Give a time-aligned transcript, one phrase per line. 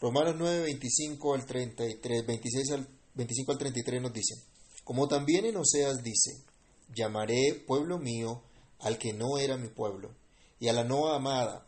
[0.00, 4.34] Romanos 9, 25 al 33, 26 al, 25 al 33 nos dice,
[4.84, 6.44] como también en Oseas dice,
[6.94, 8.42] llamaré pueblo mío
[8.80, 10.14] al que no era mi pueblo,
[10.58, 11.66] y a la no amada.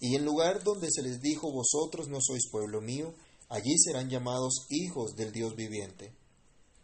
[0.00, 3.14] Y en lugar donde se les dijo, vosotros no sois pueblo mío,
[3.48, 6.12] allí serán llamados hijos del Dios viviente.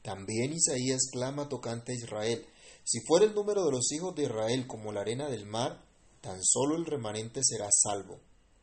[0.03, 2.47] También Isaías clama tocante a Israel,
[2.85, 5.85] si fuera el número de los hijos de Israel como la arena del mar,
[6.21, 8.21] tan solo el remanente será salvo,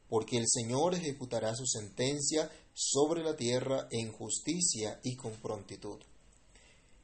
[0.10, 6.00] porque el Señor ejecutará su sentencia sobre la tierra en justicia y con prontitud.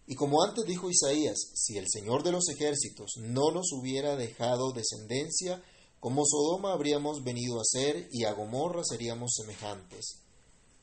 [0.07, 4.73] Y como antes dijo Isaías, si el Señor de los ejércitos no nos hubiera dejado
[4.73, 5.63] descendencia,
[5.99, 10.17] como Sodoma habríamos venido a ser y a Gomorra seríamos semejantes.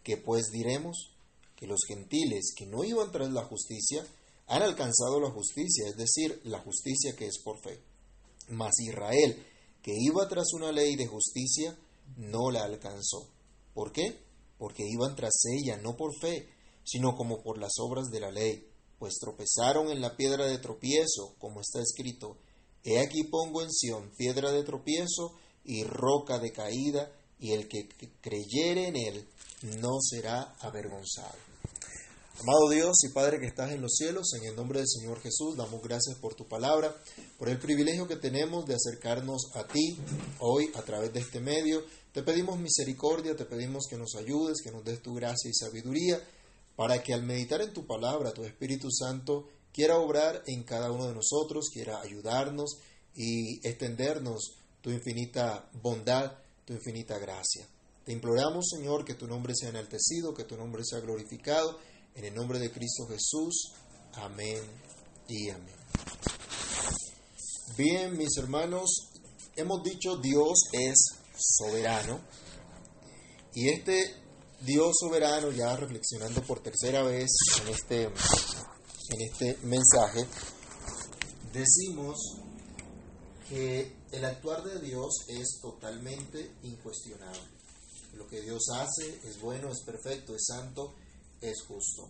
[0.03, 1.11] ¿Qué pues diremos?
[1.57, 4.07] Que los gentiles que no iban tras la justicia
[4.47, 7.83] han alcanzado la justicia, es decir, la justicia que es por fe.
[8.49, 9.45] Mas Israel,
[9.83, 11.77] que iba tras una ley de justicia,
[12.17, 13.29] no la alcanzó.
[13.75, 14.19] ¿Por qué?
[14.59, 16.49] Porque iban tras ella no por fe,
[16.85, 18.67] sino como por las obras de la ley,
[18.99, 22.37] pues tropezaron en la piedra de tropiezo, como está escrito,
[22.85, 25.35] He aquí pongo en Sión piedra de tropiezo
[25.65, 27.89] y roca de caída, y el que
[28.21, 29.29] creyere en él
[29.81, 31.37] no será avergonzado.
[32.41, 35.57] Amado Dios y Padre que estás en los cielos, en el nombre del Señor Jesús,
[35.57, 36.95] damos gracias por tu palabra,
[37.37, 39.99] por el privilegio que tenemos de acercarnos a ti
[40.39, 41.83] hoy a través de este medio.
[42.13, 46.23] Te pedimos misericordia, te pedimos que nos ayudes, que nos des tu gracia y sabiduría,
[46.77, 51.09] para que al meditar en tu palabra, tu Espíritu Santo quiera obrar en cada uno
[51.09, 52.79] de nosotros, quiera ayudarnos
[53.17, 57.67] y extendernos tu infinita bondad, tu infinita gracia.
[58.05, 61.79] Te imploramos, Señor, que tu nombre sea enaltecido, que tu nombre sea glorificado
[62.19, 63.73] en el nombre de Cristo Jesús.
[64.15, 64.61] Amén
[65.29, 65.77] y amén.
[67.77, 69.13] Bien, mis hermanos,
[69.55, 70.99] hemos dicho Dios es
[71.37, 72.21] soberano.
[73.55, 74.17] Y este
[74.61, 77.31] Dios soberano, ya reflexionando por tercera vez
[77.63, 80.27] en este, en este mensaje,
[81.53, 82.17] decimos
[83.49, 87.59] que el actuar de Dios es totalmente incuestionable.
[88.15, 90.97] Lo que Dios hace es bueno, es perfecto, es santo
[91.41, 92.09] es justo.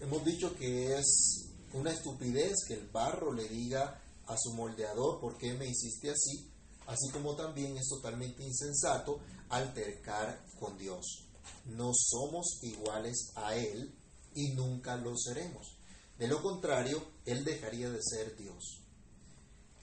[0.00, 5.36] Hemos dicho que es una estupidez que el barro le diga a su moldeador, ¿por
[5.38, 6.50] qué me hiciste así?
[6.86, 11.26] Así como también es totalmente insensato altercar con Dios.
[11.66, 13.94] No somos iguales a Él
[14.34, 15.78] y nunca lo seremos.
[16.18, 18.80] De lo contrario, Él dejaría de ser Dios.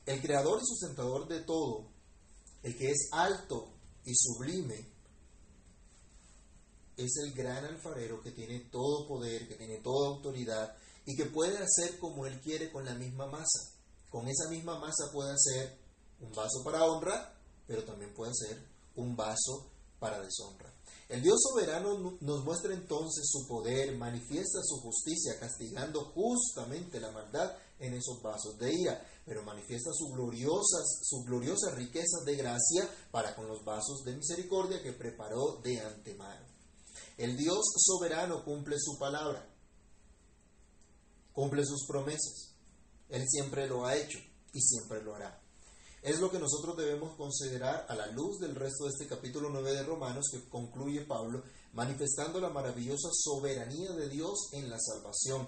[0.05, 1.91] El creador y sustentador de todo,
[2.63, 3.73] el que es alto
[4.05, 4.87] y sublime,
[6.97, 10.75] es el gran alfarero que tiene todo poder, que tiene toda autoridad
[11.05, 13.73] y que puede hacer como Él quiere con la misma masa.
[14.09, 15.77] Con esa misma masa puede hacer
[16.19, 17.33] un vaso para honra,
[17.65, 18.61] pero también puede ser
[18.95, 20.71] un vaso para deshonra.
[21.07, 27.51] El Dios soberano nos muestra entonces su poder, manifiesta su justicia, castigando justamente la maldad
[27.79, 33.35] en esos vasos de ira, pero manifiesta sus gloriosas, sus gloriosas riquezas de gracia para
[33.35, 36.50] con los vasos de misericordia que preparó de antemano.
[37.17, 39.47] El Dios soberano cumple su palabra,
[41.33, 42.55] cumple sus promesas.
[43.09, 44.19] Él siempre lo ha hecho
[44.53, 45.41] y siempre lo hará.
[46.01, 49.73] Es lo que nosotros debemos considerar a la luz del resto de este capítulo 9
[49.73, 55.47] de Romanos que concluye Pablo manifestando la maravillosa soberanía de Dios en la salvación,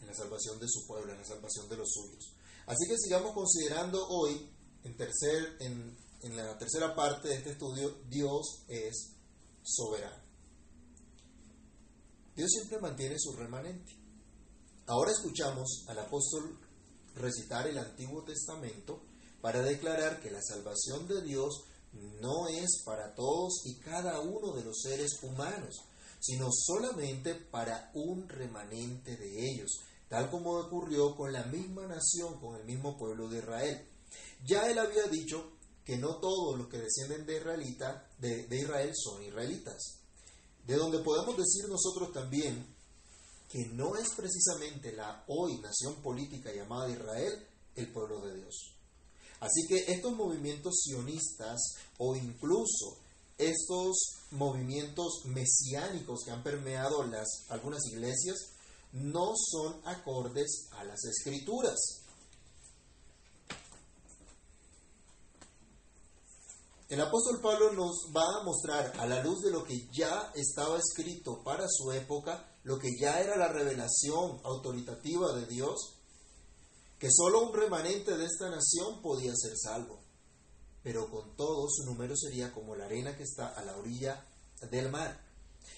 [0.00, 2.34] en la salvación de su pueblo, en la salvación de los suyos.
[2.66, 4.50] Así que sigamos considerando hoy,
[4.84, 9.16] en, tercer, en, en la tercera parte de este estudio, Dios es
[9.62, 10.29] soberano.
[12.40, 13.92] Dios siempre mantiene su remanente.
[14.86, 16.58] Ahora escuchamos al apóstol
[17.14, 19.02] recitar el Antiguo Testamento
[19.42, 24.64] para declarar que la salvación de Dios no es para todos y cada uno de
[24.64, 25.82] los seres humanos,
[26.18, 32.56] sino solamente para un remanente de ellos, tal como ocurrió con la misma nación, con
[32.56, 33.86] el mismo pueblo de Israel.
[34.46, 38.92] Ya él había dicho que no todos los que descienden de, Israelita, de, de Israel
[38.94, 39.99] son israelitas,
[40.70, 42.64] de donde podemos decir nosotros también
[43.48, 47.44] que no es precisamente la hoy nación política llamada Israel
[47.74, 48.76] el pueblo de Dios.
[49.40, 51.58] Así que estos movimientos sionistas
[51.98, 52.98] o incluso
[53.36, 53.96] estos
[54.30, 58.36] movimientos mesiánicos que han permeado las, algunas iglesias
[58.92, 61.99] no son acordes a las escrituras.
[66.90, 70.76] El apóstol Pablo nos va a mostrar a la luz de lo que ya estaba
[70.76, 76.00] escrito para su época, lo que ya era la revelación autoritativa de Dios,
[76.98, 80.00] que solo un remanente de esta nación podía ser salvo.
[80.82, 84.26] pero con todo su número sería como la arena que está a la orilla
[84.70, 85.24] del mar.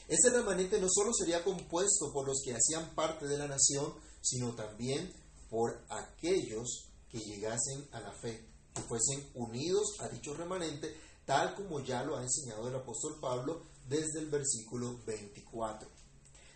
[0.09, 3.93] Ese remanente no solo sería compuesto por los que hacían parte de la nación,
[4.23, 5.13] sino también
[5.51, 11.81] por aquellos que llegasen a la fe, que fuesen unidos a dicho remanente, tal como
[11.81, 15.89] ya lo ha enseñado el apóstol Pablo desde el versículo 24.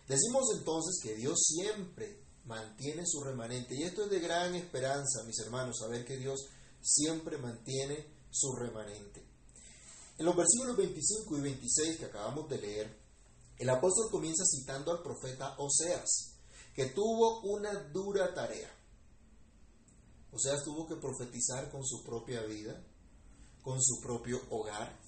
[0.07, 5.39] Decimos entonces que Dios siempre mantiene su remanente, y esto es de gran esperanza, mis
[5.39, 6.45] hermanos, saber que Dios
[6.81, 9.25] siempre mantiene su remanente.
[10.17, 13.07] En los versículos 25 y 26 que acabamos de leer,
[13.57, 16.37] el apóstol comienza citando al profeta Oseas,
[16.73, 18.71] que tuvo una dura tarea.
[20.31, 22.83] Oseas tuvo que profetizar con su propia vida,
[23.63, 24.99] con su propio hogar,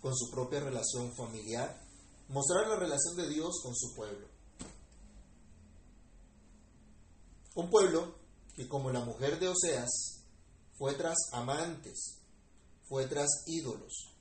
[0.00, 1.82] con su propia relación familiar,
[2.28, 4.28] mostrar la relación de Dios con su pueblo.
[7.54, 8.14] Un pueblo
[8.54, 10.22] que como la mujer de Oseas
[10.76, 12.18] fue tras amantes,
[12.88, 14.16] fue tras ídolos,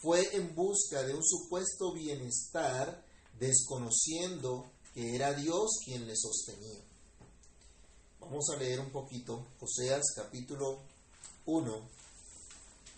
[0.00, 3.06] fue en busca de un supuesto bienestar,
[3.38, 6.91] desconociendo que era Dios quien le sostenía.
[8.22, 10.80] Vamos a leer un poquito Oseas capítulo
[11.44, 11.88] 1,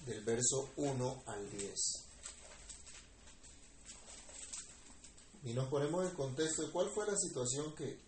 [0.06, 1.75] del verso 1 al 10.
[5.44, 7.99] Y nos ponemos en contexto de cuál fue la situación que,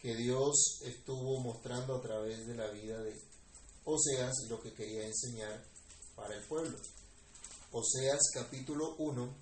[0.00, 3.18] que Dios estuvo mostrando a través de la vida de
[3.84, 5.64] Oseas lo que quería enseñar
[6.14, 6.78] para el pueblo.
[7.72, 9.34] Oseas capítulo 1,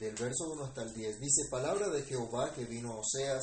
[0.00, 3.42] del verso 1 hasta el 10, dice, palabra de Jehová que vino a Oseas,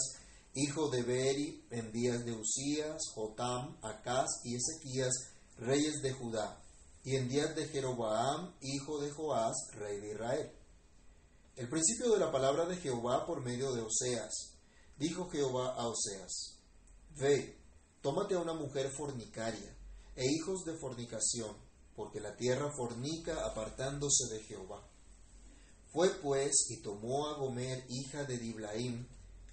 [0.53, 5.13] hijo de Beri, en días de Usías, Jotam, Acaz y Ezequías,
[5.57, 6.61] reyes de Judá,
[7.03, 10.51] y en días de Jeroboam, hijo de Joás, rey de Israel.
[11.55, 14.55] El principio de la palabra de Jehová por medio de Oseas.
[14.97, 16.57] Dijo Jehová a Oseas,
[17.17, 17.57] Ve,
[18.01, 19.75] tómate a una mujer fornicaria,
[20.15, 21.55] e hijos de fornicación,
[21.95, 24.87] porque la tierra fornica apartándose de Jehová.
[25.91, 29.07] Fue pues y tomó a Gomer, hija de Diblaim,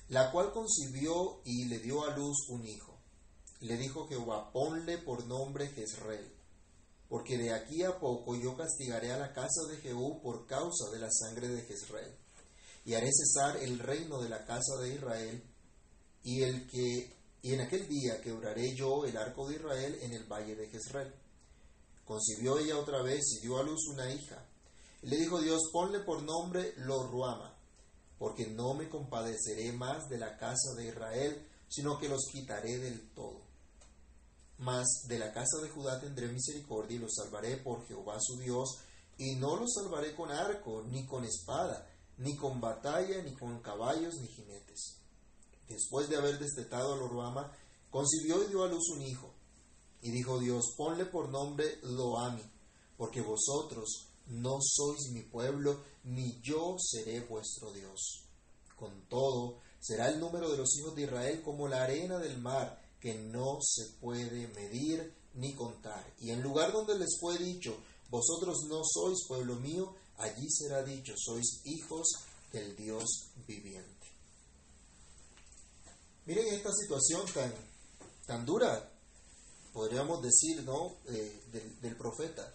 [0.08, 2.99] la cual concibió y le dio a luz un hijo.
[3.61, 6.32] Le dijo Jehová, ponle por nombre Jezreel,
[7.08, 10.99] porque de aquí a poco yo castigaré a la casa de Jehú por causa de
[10.99, 12.14] la sangre de Jezreel,
[12.85, 15.43] y haré cesar el reino de la casa de Israel,
[16.23, 20.25] y el que y en aquel día quebraré yo el arco de Israel en el
[20.25, 21.14] valle de Jezreel.
[22.05, 24.44] Concibió ella otra vez y dio a luz una hija.
[25.02, 27.56] Le dijo Dios, ponle por nombre Loruama,
[28.19, 33.11] porque no me compadeceré más de la casa de Israel, sino que los quitaré del
[33.11, 33.43] todo.
[34.59, 38.79] Mas de la casa de Judá tendré misericordia y los salvaré por Jehová su Dios,
[39.19, 44.15] y no los salvaré con arco, ni con espada, ni con batalla, ni con caballos,
[44.21, 44.99] ni jinetes.
[45.69, 47.53] Después de haber destetado a Loruama,
[47.91, 49.35] concibió y dio a luz un hijo.
[50.01, 52.43] Y dijo Dios, ponle por nombre Loami,
[52.97, 58.25] porque vosotros no sois mi pueblo, ni yo seré vuestro Dios.
[58.76, 62.82] Con todo, será el número de los hijos de Israel como la arena del mar,
[63.00, 66.14] que no se puede medir ni contar.
[66.19, 67.76] Y en lugar donde les fue dicho,
[68.11, 72.08] vosotros no sois pueblo mío, allí será dicho, sois hijos
[72.52, 74.06] del Dios viviente.
[76.25, 77.55] Miren esta situación tan,
[78.26, 78.93] tan dura
[79.76, 80.96] podríamos decir, ¿no?
[81.06, 82.50] Eh, del, del profeta,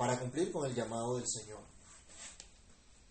[0.00, 1.60] para cumplir con el llamado del Señor.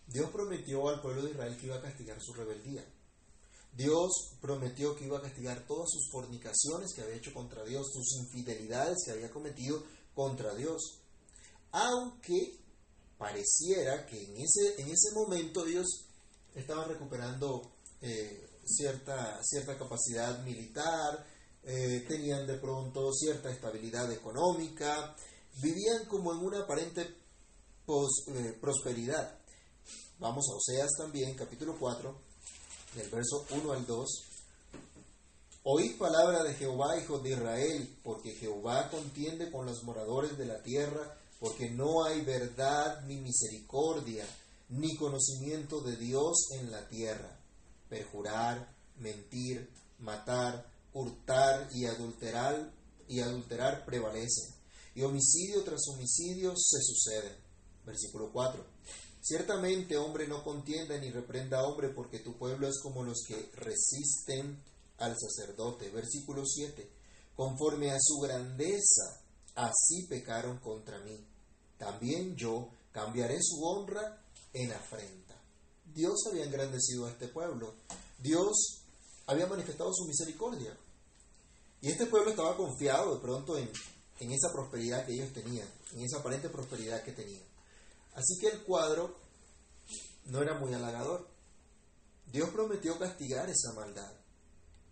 [0.08, 2.84] Dios prometió al pueblo de Israel que iba a castigar su rebeldía.
[3.72, 4.10] Dios
[4.40, 9.04] prometió que iba a castigar todas sus fornicaciones que había hecho contra Dios, sus infidelidades
[9.04, 9.84] que había cometido
[10.16, 10.98] contra Dios.
[11.70, 12.58] Aunque
[13.16, 15.86] pareciera que en ese, en ese momento Dios
[16.56, 21.24] estaba recuperando eh, cierta, cierta capacidad militar,
[21.62, 25.14] eh, tenían de pronto cierta estabilidad económica,
[25.62, 29.38] vivían como en una aparente eh, prosperidad.
[30.18, 32.14] Vamos a Oseas también, capítulo 4,
[32.94, 34.08] del verso 1 al 2.
[35.62, 40.62] Oíd palabra de Jehová, hijos de Israel, porque Jehová contiende con los moradores de la
[40.62, 44.26] tierra, porque no hay verdad ni misericordia,
[44.68, 47.40] ni conocimiento de Dios en la tierra.
[47.88, 52.72] Perjurar, mentir, matar, hurtar y adulterar,
[53.08, 54.54] y adulterar prevalecen,
[54.94, 57.36] y homicidio tras homicidio se suceden.
[57.84, 58.64] Versículo 4.
[59.20, 63.50] Ciertamente hombre no contienda ni reprenda a hombre, porque tu pueblo es como los que
[63.54, 64.62] resisten
[64.98, 65.90] al sacerdote.
[65.90, 66.90] Versículo 7.
[67.34, 69.22] Conforme a su grandeza,
[69.54, 71.26] así pecaron contra mí.
[71.78, 75.40] También yo cambiaré su honra en afrenta.
[75.84, 77.74] Dios había engrandecido a este pueblo.
[78.18, 78.82] Dios
[79.26, 80.76] había manifestado su misericordia.
[81.80, 83.70] Y este pueblo estaba confiado de pronto en,
[84.20, 87.44] en esa prosperidad que ellos tenían, en esa aparente prosperidad que tenían.
[88.14, 89.16] Así que el cuadro
[90.26, 91.28] no era muy halagador.
[92.26, 94.12] Dios prometió castigar esa maldad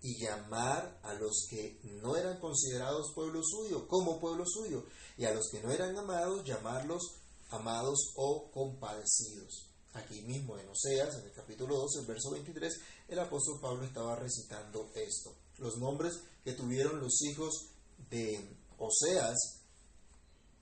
[0.00, 4.84] y llamar a los que no eran considerados pueblo suyo como pueblo suyo
[5.16, 7.02] y a los que no eran amados llamarlos
[7.50, 9.70] amados o compadecidos.
[9.94, 12.72] Aquí mismo en Oseas, en el capítulo 12, el verso 23,
[13.08, 15.34] el apóstol Pablo estaba recitando esto.
[15.56, 17.70] Los nombres que tuvieron los hijos
[18.10, 18.57] de
[18.88, 19.36] Oseas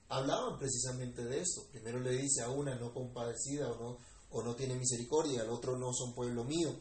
[0.09, 1.67] hablaban precisamente de esto.
[1.71, 3.97] Primero le dice a una no compadecida o no,
[4.29, 6.79] o no tiene misericordia, al otro no son pueblo mío.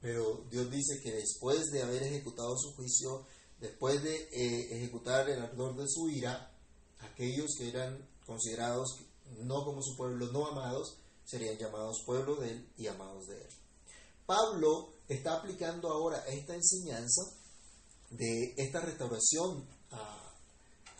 [0.00, 3.26] Pero Dios dice que después de haber ejecutado su juicio,
[3.60, 6.52] después de eh, ejecutar el ardor de su ira,
[7.00, 8.98] aquellos que eran considerados
[9.38, 13.48] no como su pueblo, no amados, serían llamados pueblo de él y amados de él.
[14.24, 17.22] Pablo está aplicando ahora esta enseñanza
[18.10, 20.22] de esta restauración a,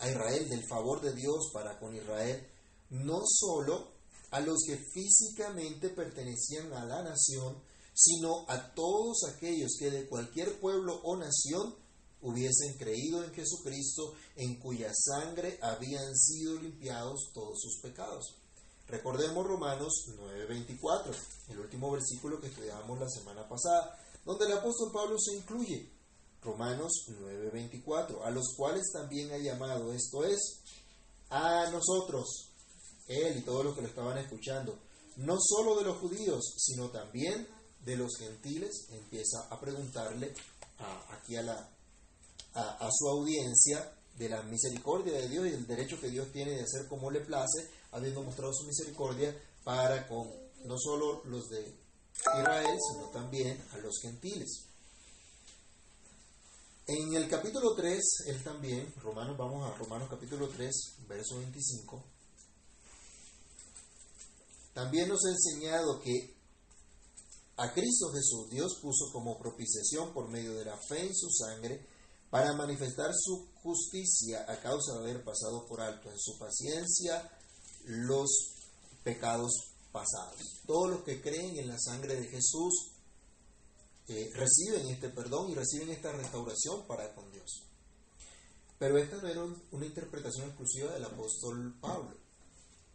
[0.07, 2.47] Israel, del favor de Dios para con Israel,
[2.91, 3.93] no solo
[4.31, 7.61] a los que físicamente pertenecían a la nación,
[7.93, 11.75] sino a todos aquellos que de cualquier pueblo o nación
[12.21, 18.35] hubiesen creído en Jesucristo, en cuya sangre habían sido limpiados todos sus pecados.
[18.87, 21.13] Recordemos Romanos 9:24,
[21.49, 25.96] el último versículo que estudiábamos la semana pasada, donde el apóstol Pablo se incluye.
[26.41, 30.61] Romanos 9:24, a los cuales también ha llamado, esto es,
[31.29, 32.51] a nosotros,
[33.07, 34.79] él y todos los que lo estaban escuchando,
[35.17, 37.47] no solo de los judíos, sino también
[37.83, 40.33] de los gentiles, empieza a preguntarle
[41.09, 41.69] aquí a la,
[42.53, 46.63] a, su audiencia de la misericordia de Dios y del derecho que Dios tiene de
[46.63, 50.27] hacer como le place, habiendo mostrado su misericordia para con
[50.65, 51.61] no solo los de
[52.39, 54.66] Israel, sino también a los gentiles.
[56.89, 62.01] En el capítulo 3, él también, Romanos, vamos a Romanos capítulo 3, verso 25,
[64.73, 66.37] también nos ha enseñado que
[67.57, 71.85] a Cristo Jesús Dios puso como propiciación por medio de la fe en su sangre,
[72.29, 77.29] para manifestar su justicia a causa de haber pasado por alto en su paciencia
[77.83, 78.53] los
[79.03, 79.51] pecados
[79.91, 80.39] pasados.
[80.65, 82.96] Todos los que creen en la sangre de Jesús
[84.07, 87.63] eh, reciben este perdón y reciben esta restauración para con Dios.
[88.79, 92.15] Pero esta no era una interpretación exclusiva del apóstol Pablo.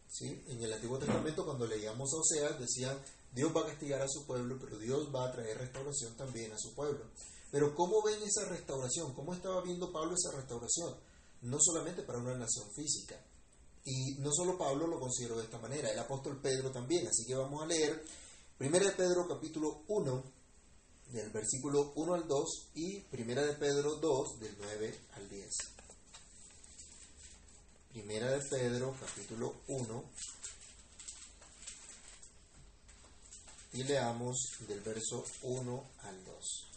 [0.07, 0.43] ¿sí?
[0.47, 2.97] En el Antiguo Testamento, cuando leíamos a Oseas, decía,
[3.33, 6.57] Dios va a castigar a su pueblo, pero Dios va a traer restauración también a
[6.57, 7.05] su pueblo.
[7.51, 9.13] Pero ¿cómo ven esa restauración?
[9.13, 10.95] ¿Cómo estaba viendo Pablo esa restauración?
[11.41, 13.21] No solamente para una nación física.
[13.85, 17.05] Y no solo Pablo lo consideró de esta manera, el apóstol Pedro también.
[17.05, 18.03] Así que vamos a leer
[18.59, 20.23] 1 de Pedro capítulo 1,
[21.13, 25.49] del versículo 1 al 2, y 1 de Pedro 2, del 9 al 10.
[27.91, 30.03] Primera de Pedro capítulo 1,
[33.73, 36.69] y leamos del verso 1 al 2.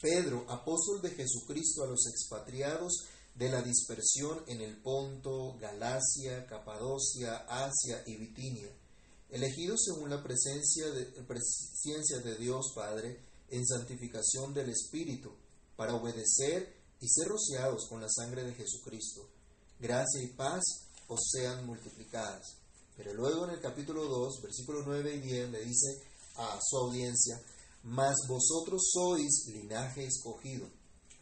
[0.00, 3.04] Pedro, apóstol de Jesucristo a los expatriados
[3.40, 8.70] de la dispersión en el Ponto, Galacia, Capadocia, Asia y Bitinia,
[9.30, 13.18] elegidos según la presencia de, presencia de Dios Padre
[13.48, 15.34] en santificación del Espíritu,
[15.74, 19.26] para obedecer y ser rociados con la sangre de Jesucristo.
[19.78, 20.62] Gracia y paz
[21.08, 22.58] os sean multiplicadas.
[22.94, 25.88] Pero luego en el capítulo 2, versículos 9 y 10 le dice
[26.36, 27.40] a su audiencia,
[27.84, 30.68] mas vosotros sois linaje escogido,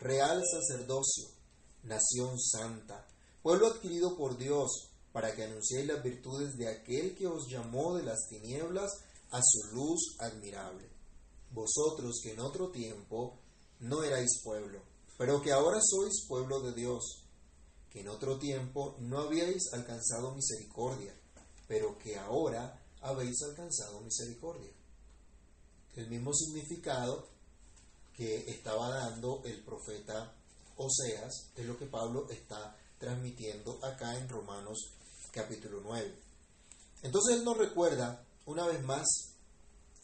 [0.01, 1.38] real sacerdocio,
[1.89, 3.07] nación santa,
[3.43, 8.05] pueblo adquirido por Dios, para que anunciéis las virtudes de aquel que os llamó de
[8.05, 8.93] las tinieblas
[9.31, 10.89] a su luz admirable.
[11.51, 13.39] Vosotros que en otro tiempo
[13.81, 14.81] no erais pueblo,
[15.17, 17.25] pero que ahora sois pueblo de Dios,
[17.91, 21.15] que en otro tiempo no habíais alcanzado misericordia,
[21.67, 24.79] pero que ahora habéis alcanzado misericordia
[25.99, 27.29] el mismo significado
[28.15, 30.33] que estaba dando el profeta
[30.79, 34.95] Oseas, es lo que Pablo está transmitiendo acá en Romanos
[35.33, 36.15] capítulo 9.
[37.03, 39.07] Entonces él nos recuerda una vez más,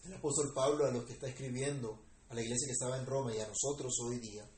[0.05, 3.35] el apóstol Pablo a los que está escribiendo, a la iglesia que estaba en Roma
[3.35, 4.49] y a nosotros hoy día,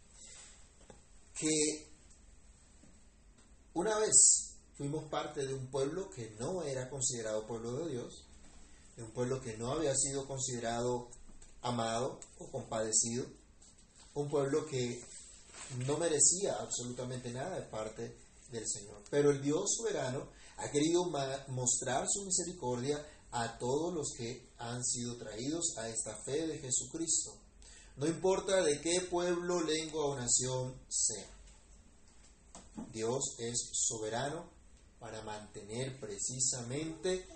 [1.35, 1.92] que
[3.75, 8.26] una vez fuimos parte de un pueblo que no era considerado pueblo de Dios,
[8.96, 11.08] de un pueblo que no había sido considerado
[11.62, 13.26] amado o compadecido,
[14.14, 15.04] un pueblo que
[15.87, 18.16] no merecía absolutamente nada de parte
[18.50, 19.02] del Señor.
[19.11, 21.04] Pero el Dios soberano ha querido
[21.49, 27.37] mostrar su misericordia a todos los que han sido traídos a esta fe de Jesucristo,
[27.96, 31.30] no importa de qué pueblo, lengua o nación sea.
[32.92, 34.50] Dios es soberano
[34.99, 37.26] para mantener precisamente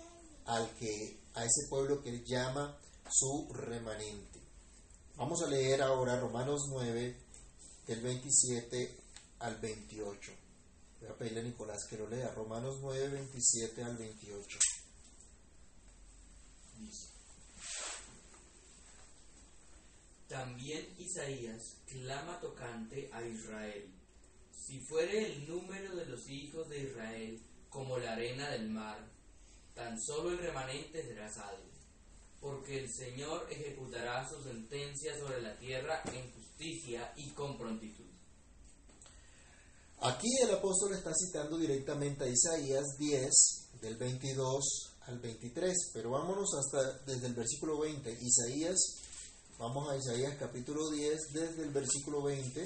[0.45, 2.77] al que a ese pueblo que él llama
[3.09, 4.39] su remanente.
[5.15, 7.17] Vamos a leer ahora Romanos 9
[7.91, 8.97] del 27
[9.39, 10.31] al 28.
[11.01, 12.31] Voy a pedirle a Nicolás que lo lea.
[12.31, 14.59] Romanos 9, 27 al 28.
[20.29, 23.91] También Isaías clama tocante a Israel.
[24.53, 29.05] Si fuere el número de los hijos de Israel como la arena del mar,
[29.75, 31.69] tan solo el remanente será salvo.
[32.39, 36.31] Porque el Señor ejecutará su sentencia sobre la tierra en
[36.61, 38.05] justicia y con prontitud.
[40.01, 43.31] Aquí el apóstol está citando directamente a Isaías 10,
[43.81, 44.63] del 22
[45.07, 48.11] al 23, pero vámonos hasta desde el versículo 20.
[48.21, 48.77] Isaías,
[49.57, 52.63] vamos a Isaías capítulo 10, desde el versículo 20,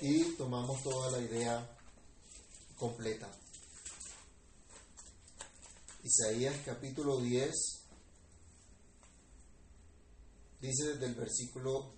[0.00, 1.76] y tomamos toda la idea
[2.76, 3.28] completa.
[6.02, 7.83] Isaías capítulo 10
[10.66, 11.92] dice desde el versículo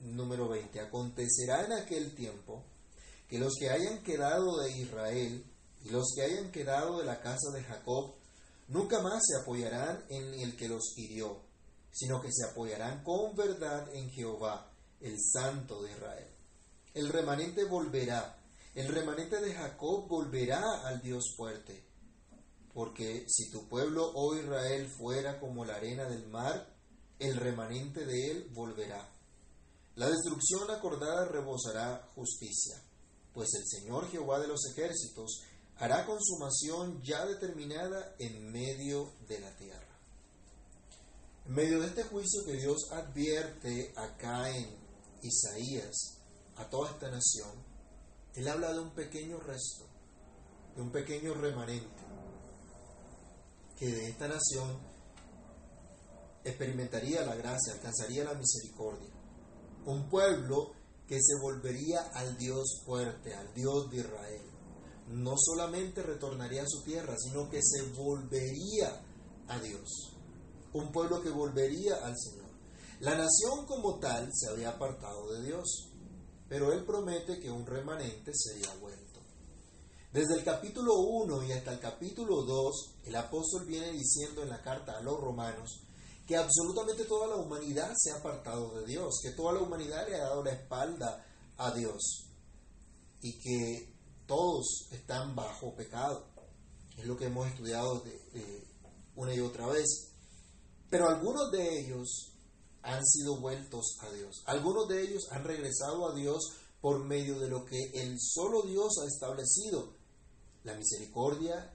[0.00, 2.64] número 20, acontecerá en aquel tiempo
[3.28, 5.44] que los que hayan quedado de Israel
[5.84, 8.14] y los que hayan quedado de la casa de Jacob
[8.68, 11.42] nunca más se apoyarán en el que los hirió,
[11.92, 16.28] sino que se apoyarán con verdad en Jehová, el Santo de Israel.
[16.94, 18.36] El remanente volverá,
[18.74, 21.86] el remanente de Jacob volverá al Dios fuerte.
[22.72, 26.77] Porque si tu pueblo, oh Israel, fuera como la arena del mar,
[27.18, 29.08] el remanente de él volverá.
[29.96, 32.80] La destrucción acordada rebosará justicia,
[33.32, 35.42] pues el Señor Jehová de los ejércitos
[35.76, 39.98] hará consumación ya determinada en medio de la tierra.
[41.46, 44.76] En medio de este juicio que Dios advierte acá en
[45.22, 46.18] Isaías
[46.56, 47.50] a toda esta nación,
[48.34, 49.84] Él habla de un pequeño resto,
[50.76, 52.02] de un pequeño remanente,
[53.78, 54.78] que de esta nación
[56.44, 59.10] experimentaría la gracia, alcanzaría la misericordia.
[59.86, 60.72] Un pueblo
[61.06, 64.58] que se volvería al Dios fuerte, al Dios de Israel
[65.10, 69.02] no solamente retornaría a su tierra, sino que se volvería
[69.48, 70.14] a Dios.
[70.72, 72.48] Un pueblo que volvería al Señor.
[73.00, 75.92] La nación como tal se había apartado de Dios,
[76.48, 79.20] pero Él promete que un remanente sería vuelto.
[80.12, 84.62] Desde el capítulo 1 y hasta el capítulo 2, el apóstol viene diciendo en la
[84.62, 85.84] carta a los romanos
[86.28, 90.16] que absolutamente toda la humanidad se ha apartado de Dios, que toda la humanidad le
[90.16, 92.26] ha dado la espalda a Dios
[93.22, 93.94] y que
[94.26, 96.26] todos están bajo pecado.
[96.98, 98.04] Es lo que hemos estudiado
[99.16, 100.12] una y otra vez.
[100.90, 102.34] Pero algunos de ellos
[102.82, 104.42] han sido vueltos a Dios.
[104.44, 106.42] Algunos de ellos han regresado a Dios
[106.82, 109.94] por medio de lo que el solo Dios ha establecido,
[110.62, 111.74] la misericordia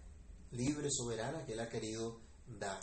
[0.52, 2.80] libre, soberana que Él ha querido dar,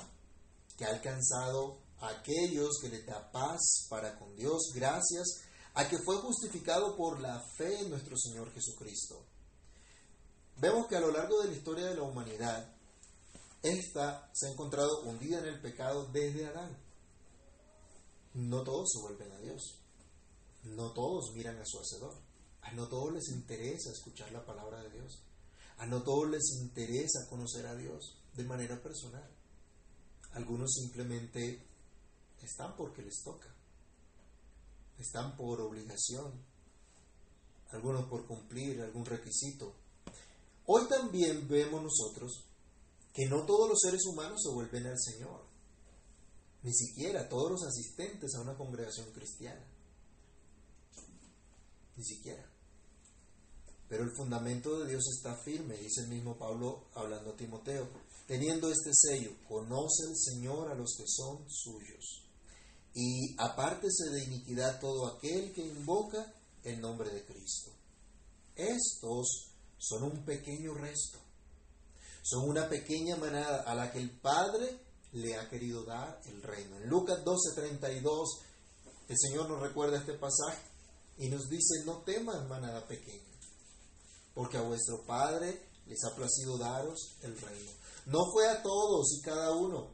[0.81, 5.43] que ha alcanzado a aquellos que le da paz para con Dios, gracias
[5.75, 9.27] a que fue justificado por la fe en nuestro Señor Jesucristo.
[10.57, 12.75] Vemos que a lo largo de la historia de la humanidad,
[13.63, 16.79] esta se ha encontrado hundida en el pecado desde Adán.
[18.33, 19.83] No todos se vuelven a Dios.
[20.63, 22.17] No todos miran a su Hacedor.
[22.63, 25.23] A no todos les interesa escuchar la palabra de Dios.
[25.77, 29.40] A no todos les interesa conocer a Dios de manera personal.
[30.33, 31.63] Algunos simplemente
[32.43, 33.49] están porque les toca.
[34.99, 36.33] Están por obligación.
[37.73, 39.75] Algunos por cumplir algún requisito
[40.73, 42.45] Hoy también vemos nosotros
[43.13, 45.45] que no todos los seres humanos se vuelven al Señor,
[46.63, 49.67] ni siquiera todos los asistentes a una congregación cristiana,
[51.97, 52.49] ni siquiera.
[53.89, 57.89] Pero el fundamento de Dios está firme, dice el mismo Pablo hablando a Timoteo,
[58.31, 62.23] teniendo este sello, conoce el Señor a los que son suyos,
[62.95, 67.73] y apártese de iniquidad todo aquel que invoca el nombre de Cristo.
[68.55, 71.19] Estos son un pequeño resto.
[72.23, 74.79] Son una pequeña manada a la que el Padre
[75.11, 76.77] le ha querido dar el reino.
[76.77, 78.27] En Lucas 12:32
[79.09, 80.63] el Señor nos recuerda este pasaje
[81.19, 83.41] y nos dice, no teman manada pequeña,
[84.35, 87.80] porque a vuestro Padre les ha placido daros el reino.
[88.11, 89.89] No fue a todos y cada uno,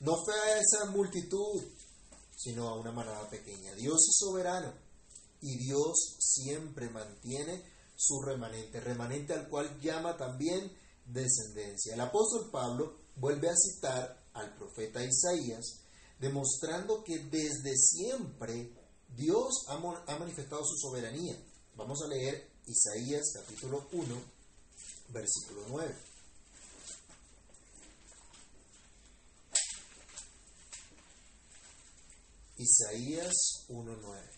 [0.00, 1.62] no fue a esa multitud,
[2.34, 3.74] sino a una manada pequeña.
[3.74, 4.72] Dios es soberano
[5.42, 7.62] y Dios siempre mantiene
[7.94, 10.72] su remanente, remanente al cual llama también
[11.04, 11.92] descendencia.
[11.92, 15.82] El apóstol Pablo vuelve a citar al profeta Isaías,
[16.18, 18.72] demostrando que desde siempre
[19.14, 21.36] Dios ha, manifestado su soberanía.
[21.76, 24.22] Vamos a leer Isaías capítulo 1,
[25.10, 26.13] versículo 9.
[32.56, 34.30] Isaías 1.9.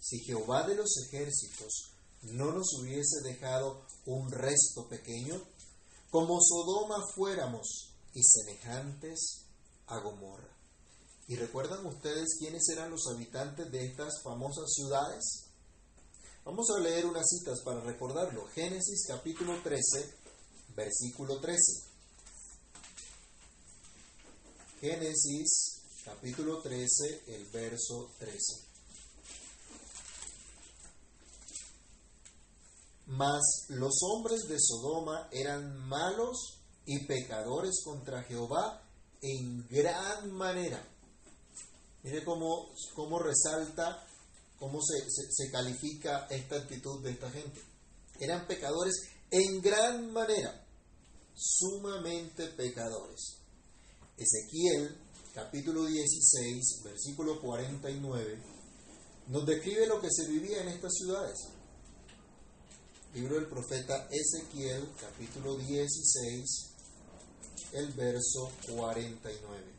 [0.00, 5.42] Si Jehová de los ejércitos no nos hubiese dejado un resto pequeño,
[6.10, 9.46] como Sodoma fuéramos y semejantes
[9.86, 10.48] a Gomorra.
[11.26, 15.50] ¿Y recuerdan ustedes quiénes eran los habitantes de estas famosas ciudades?
[16.44, 18.46] Vamos a leer unas citas para recordarlo.
[18.48, 20.14] Génesis capítulo 13,
[20.76, 21.93] versículo 13.
[24.84, 28.36] Génesis capítulo 13, el verso 13.
[33.06, 38.86] Mas los hombres de Sodoma eran malos y pecadores contra Jehová
[39.22, 40.86] en gran manera.
[42.02, 44.06] Mire cómo, cómo resalta,
[44.58, 47.62] cómo se, se califica esta actitud de esta gente.
[48.20, 48.96] Eran pecadores
[49.30, 50.62] en gran manera,
[51.34, 53.43] sumamente pecadores.
[54.16, 54.96] Ezequiel
[55.34, 58.38] capítulo 16, versículo 49,
[59.26, 61.36] nos describe lo que se vivía en estas ciudades.
[63.12, 66.74] Libro del profeta Ezequiel capítulo 16,
[67.72, 69.74] el verso 49.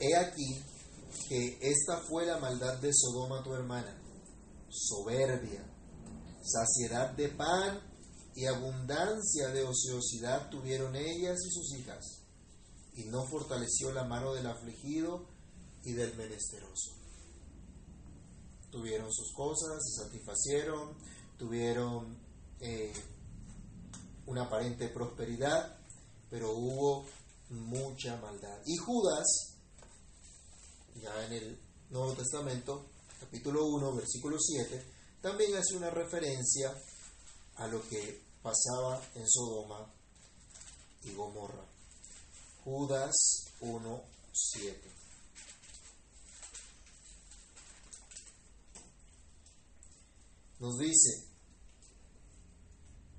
[0.00, 0.62] He aquí
[1.28, 3.94] que esta fue la maldad de Sodoma tu hermana,
[4.70, 5.64] soberbia,
[6.42, 7.93] saciedad de pan
[8.34, 12.22] y abundancia de ociosidad tuvieron ellas y sus hijas,
[12.94, 15.26] y no fortaleció la mano del afligido
[15.84, 16.92] y del menesteroso.
[18.70, 20.96] Tuvieron sus cosas, se satisfacieron,
[21.38, 22.18] tuvieron
[22.60, 22.92] eh,
[24.26, 25.78] una aparente prosperidad,
[26.28, 27.06] pero hubo
[27.50, 28.58] mucha maldad.
[28.66, 29.26] Y Judas,
[30.96, 32.86] ya en el Nuevo Testamento,
[33.20, 34.84] capítulo 1, versículo 7,
[35.20, 36.74] también hace una referencia
[37.56, 39.90] a lo que pasaba en Sodoma
[41.02, 41.64] y Gomorra.
[42.64, 43.14] Judas
[43.60, 44.94] 1.7.
[50.60, 51.34] Nos dice,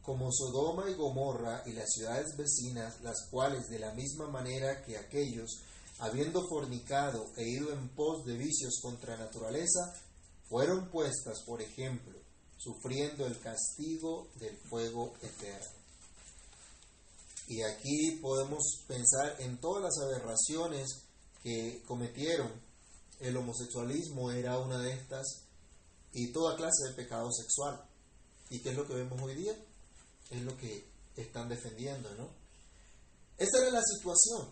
[0.01, 4.97] como Sodoma y Gomorra y las ciudades vecinas, las cuales de la misma manera que
[4.97, 5.61] aquellos,
[5.99, 9.93] habiendo fornicado e ido en pos de vicios contra naturaleza,
[10.47, 12.14] fueron puestas por ejemplo
[12.65, 15.69] sufriendo el castigo del fuego eterno.
[17.47, 21.03] Y aquí podemos pensar en todas las aberraciones
[21.43, 22.51] que cometieron.
[23.19, 25.43] El homosexualismo era una de estas
[26.11, 27.87] y toda clase de pecado sexual.
[28.49, 29.53] ¿Y qué es lo que vemos hoy día?
[30.31, 32.29] Es lo que están defendiendo, ¿no?
[33.37, 34.49] Esa era la situación.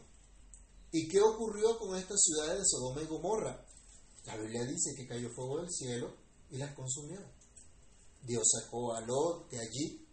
[0.92, 3.66] ¿Y qué ocurrió con estas ciudades de Sodoma y Gomorra?
[4.26, 6.16] La Biblia dice que cayó fuego del cielo
[6.52, 7.20] y las consumió.
[8.24, 10.08] Dios sacó a Lot de allí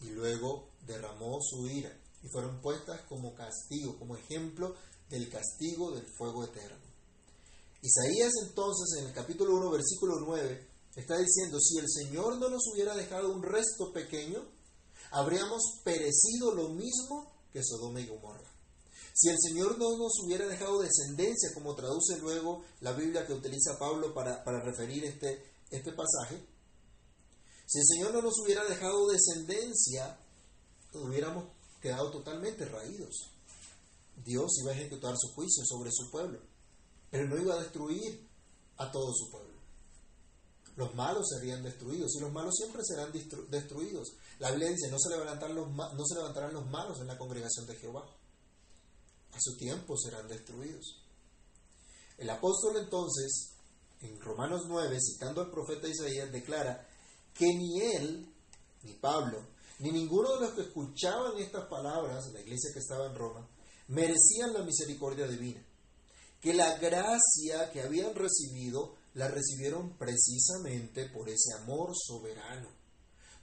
[0.00, 4.74] y luego derramó su ira y fueron puestas como castigo, como ejemplo
[5.08, 6.92] del castigo del fuego eterno.
[7.82, 12.62] Isaías entonces en el capítulo 1 versículo 9 está diciendo, si el Señor no nos
[12.72, 14.46] hubiera dejado un resto pequeño,
[15.10, 18.50] habríamos perecido lo mismo que Sodoma y Gomorra.
[19.14, 23.78] Si el Señor no nos hubiera dejado descendencia, como traduce luego la Biblia que utiliza
[23.78, 26.42] Pablo para, para referir este, este pasaje,
[27.72, 30.18] si el Señor no nos hubiera dejado descendencia,
[30.92, 31.46] hubiéramos
[31.80, 33.30] quedado totalmente raídos.
[34.22, 36.38] Dios iba a ejecutar su juicio sobre su pueblo,
[37.10, 38.28] pero no iba a destruir
[38.76, 39.58] a todo su pueblo.
[40.76, 43.10] Los malos serían destruidos y los malos siempre serán
[43.48, 44.16] destruidos.
[44.38, 47.66] La Biblia dice, no se, levantarán los, no se levantarán los malos en la congregación
[47.66, 48.04] de Jehová.
[49.32, 51.02] A su tiempo serán destruidos.
[52.18, 53.54] El apóstol entonces,
[54.00, 56.86] en Romanos 9, citando al profeta Isaías, declara
[57.34, 58.32] que ni él,
[58.82, 59.46] ni Pablo,
[59.78, 63.48] ni ninguno de los que escuchaban estas palabras, la iglesia que estaba en Roma,
[63.88, 65.64] merecían la misericordia divina.
[66.40, 72.68] Que la gracia que habían recibido la recibieron precisamente por ese amor soberano,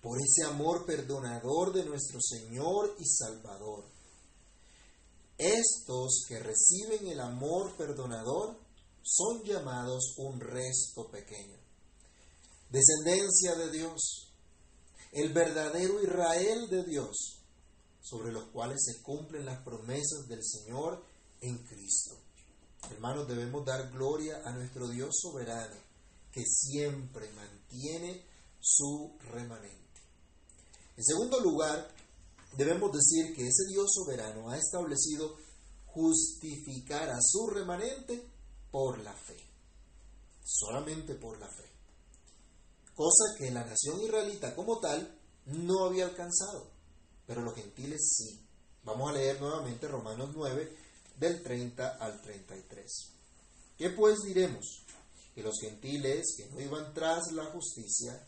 [0.01, 3.85] por ese amor perdonador de nuestro Señor y Salvador.
[5.37, 8.59] Estos que reciben el amor perdonador
[9.01, 11.68] son llamados un resto pequeño
[12.69, 14.31] descendencia de Dios,
[15.11, 17.41] el verdadero Israel de Dios,
[18.01, 21.03] sobre los cuales se cumplen las promesas del Señor
[21.41, 22.15] en Cristo.
[22.91, 25.75] Hermanos, debemos dar gloria a nuestro Dios soberano,
[26.31, 28.25] que siempre mantiene
[28.59, 30.01] su remanente.
[30.95, 31.89] En segundo lugar,
[32.57, 35.35] debemos decir que ese Dios soberano ha establecido
[35.87, 38.27] justificar a su remanente
[38.71, 39.37] por la fe,
[40.43, 41.68] solamente por la fe,
[42.99, 46.69] cosa que la nación israelita como tal no había alcanzado,
[47.25, 48.45] pero los gentiles sí.
[48.83, 50.77] Vamos a leer nuevamente Romanos 9
[51.15, 53.13] del 30 al 33.
[53.77, 54.83] ¿Qué pues diremos?
[55.33, 58.21] Que los gentiles que no iban tras la justicia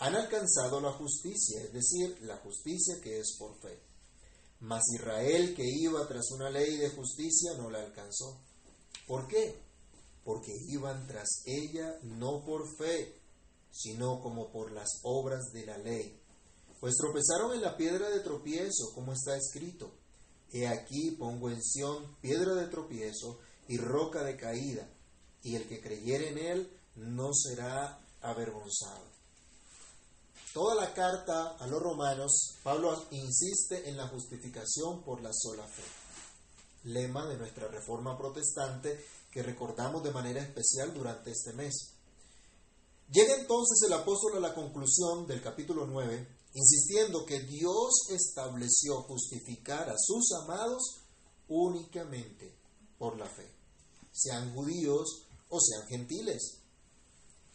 [0.00, 3.80] han alcanzado la justicia, es decir, la justicia que es por fe.
[4.58, 8.40] Mas Israel que iba tras una ley de justicia no la alcanzó.
[9.06, 9.62] ¿Por qué?
[10.24, 13.17] Porque iban tras ella no por fe,
[13.78, 16.20] sino como por las obras de la ley.
[16.80, 19.94] Pues tropezaron en la piedra de tropiezo, como está escrito.
[20.52, 23.38] He aquí pongo en Sión piedra de tropiezo
[23.68, 24.88] y roca de caída,
[25.42, 29.06] y el que creyere en él no será avergonzado.
[30.52, 35.84] Toda la carta a los romanos, Pablo insiste en la justificación por la sola fe,
[36.84, 41.97] lema de nuestra reforma protestante que recordamos de manera especial durante este mes.
[43.10, 49.88] Llega entonces el apóstol a la conclusión del capítulo 9, insistiendo que Dios estableció justificar
[49.88, 51.04] a sus amados
[51.48, 52.54] únicamente
[52.98, 53.50] por la fe,
[54.12, 56.58] sean judíos o sean gentiles.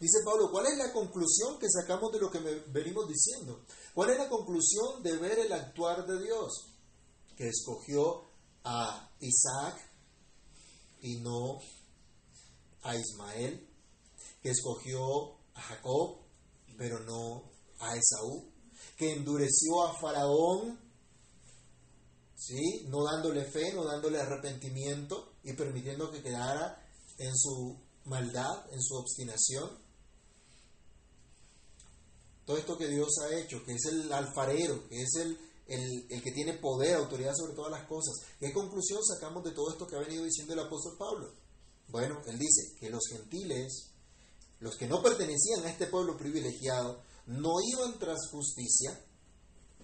[0.00, 2.40] Dice Pablo, ¿cuál es la conclusión que sacamos de lo que
[2.72, 3.64] venimos diciendo?
[3.94, 6.66] ¿Cuál es la conclusión de ver el actuar de Dios?
[7.36, 8.24] Que escogió
[8.64, 9.78] a Isaac
[11.00, 11.60] y no
[12.82, 13.68] a Ismael,
[14.42, 16.18] que escogió a Jacob,
[16.76, 18.52] pero no a Esaú,
[18.96, 20.78] que endureció a Faraón,
[22.36, 22.86] ¿sí?
[22.88, 26.80] no dándole fe, no dándole arrepentimiento y permitiendo que quedara
[27.18, 29.82] en su maldad, en su obstinación.
[32.44, 36.32] Todo esto que Dios ha hecho, que es el alfarero, que es el, el, que
[36.32, 38.14] tiene poder, autoridad sobre todas las cosas.
[38.38, 41.32] ¿Qué conclusión sacamos de todo esto que ha venido diciendo el apóstol Pablo?
[41.88, 43.93] Bueno, él dice que los gentiles,
[44.60, 48.98] los que no pertenecían a este pueblo privilegiado, no iban tras justicia,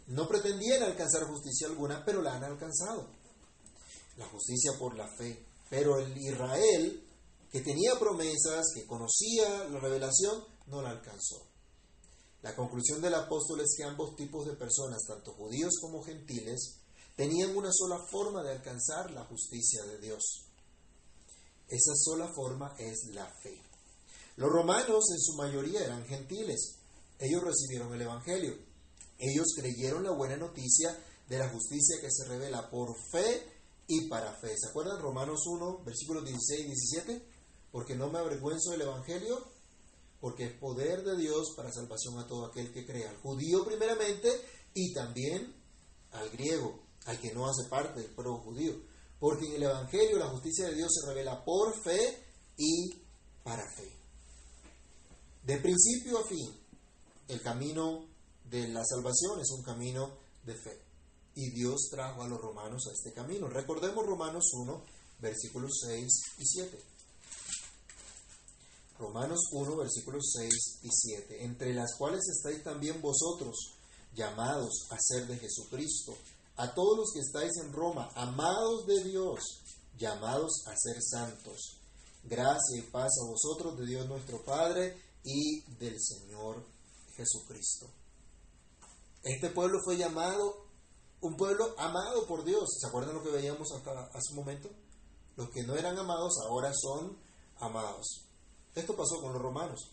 [0.08, 3.08] no pretendían alcanzar justicia alguna, pero la han alcanzado.
[4.16, 5.46] La justicia por la fe.
[5.68, 7.06] Pero el Israel,
[7.50, 11.46] que tenía promesas, que conocía la revelación, no la alcanzó.
[12.42, 16.80] La conclusión del apóstol es que ambos tipos de personas, tanto judíos como gentiles,
[17.14, 20.46] tenían una sola forma de alcanzar la justicia de Dios.
[21.68, 23.69] Esa sola forma es la fe.
[24.40, 26.78] Los romanos en su mayoría eran gentiles.
[27.18, 28.56] Ellos recibieron el Evangelio.
[29.18, 30.98] Ellos creyeron la buena noticia
[31.28, 33.46] de la justicia que se revela por fe
[33.86, 34.54] y para fe.
[34.58, 37.22] ¿Se acuerdan Romanos 1, versículos 16 y 17?
[37.70, 39.46] Porque no me avergüenzo del Evangelio,
[40.22, 44.30] porque es poder de Dios para salvación a todo aquel que crea, al judío primeramente
[44.72, 45.54] y también
[46.12, 48.72] al griego, al que no hace parte del pueblo judío.
[49.18, 52.24] Porque en el Evangelio la justicia de Dios se revela por fe
[52.56, 52.94] y
[53.44, 53.99] para fe.
[55.42, 56.48] De principio a fin,
[57.28, 58.06] el camino
[58.44, 60.10] de la salvación es un camino
[60.44, 60.82] de fe.
[61.34, 63.48] Y Dios trajo a los romanos a este camino.
[63.48, 64.84] Recordemos Romanos 1,
[65.20, 66.78] versículos 6 y 7.
[68.98, 73.56] Romanos 1, versículos 6 y 7, entre las cuales estáis también vosotros,
[74.14, 76.14] llamados a ser de Jesucristo,
[76.56, 79.40] a todos los que estáis en Roma, amados de Dios,
[79.96, 81.78] llamados a ser santos.
[82.24, 86.64] Gracia y paz a vosotros de Dios nuestro Padre y del Señor
[87.16, 87.90] Jesucristo.
[89.22, 90.66] Este pueblo fue llamado
[91.20, 92.68] un pueblo amado por Dios.
[92.80, 94.70] ¿Se acuerdan lo que veíamos hasta hace un momento?
[95.36, 97.18] Los que no eran amados ahora son
[97.58, 98.24] amados.
[98.74, 99.90] Esto pasó con los romanos.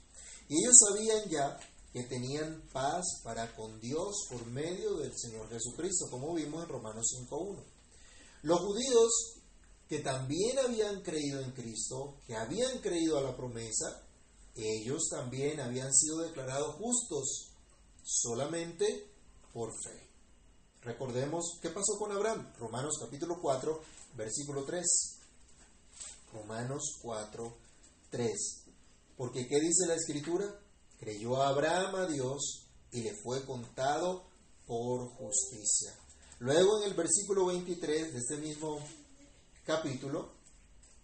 [0.48, 1.60] Y ellos sabían ya
[1.92, 7.08] que tenían paz para con Dios por medio del Señor Jesucristo, como vimos en Romanos
[7.30, 7.64] 5.1.
[8.44, 9.38] Los judíos
[9.90, 14.07] que también habían creído en Cristo, que habían creído a la promesa,
[14.58, 17.52] ellos también habían sido declarados justos
[18.04, 19.12] solamente
[19.54, 20.08] por fe.
[20.82, 22.54] Recordemos qué pasó con Abraham.
[22.58, 23.82] Romanos capítulo 4,
[24.16, 24.86] versículo 3.
[26.34, 27.58] Romanos 4,
[28.10, 28.64] 3.
[29.18, 30.60] Porque ¿qué dice la escritura?
[31.00, 34.28] Creyó Abraham a Dios y le fue contado
[34.66, 35.94] por justicia.
[36.40, 38.80] Luego en el versículo 23 de este mismo
[39.66, 40.37] capítulo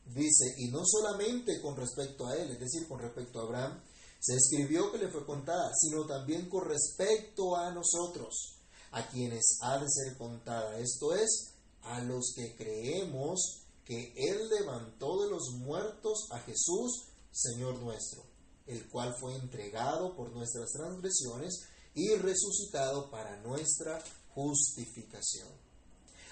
[0.05, 3.81] dice, y no solamente con respecto a él, es decir, con respecto a Abraham,
[4.19, 8.59] se escribió que le fue contada, sino también con respecto a nosotros,
[8.91, 10.79] a quienes ha de ser contada.
[10.79, 17.79] Esto es, a los que creemos que Él levantó de los muertos a Jesús, Señor
[17.79, 18.23] nuestro,
[18.65, 25.49] el cual fue entregado por nuestras transgresiones y resucitado para nuestra justificación.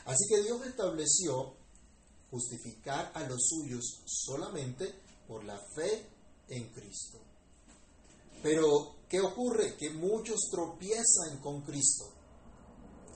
[0.06, 1.58] Así que Dios estableció
[2.32, 4.96] justificar a los suyos solamente
[5.28, 6.10] por la fe
[6.48, 7.20] en Cristo.
[8.42, 9.76] Pero, ¿qué ocurre?
[9.78, 12.06] Que muchos tropiezan con Cristo.